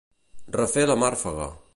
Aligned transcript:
Refer 0.55 0.85
la 0.91 0.95
màrfega. 1.03 1.51